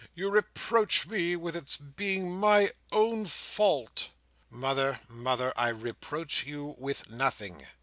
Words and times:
—you 0.15 0.31
reproach 0.31 1.05
me 1.05 1.35
with 1.35 1.55
its 1.55 1.77
being 1.77 2.31
my 2.31 2.71
own 2.91 3.23
fault." 3.23 4.09
"Mother, 4.49 4.99
mother, 5.07 5.53
I 5.55 5.69
reproach 5.69 6.43
you 6.47 6.73
with 6.79 7.11
nothing. 7.11 7.67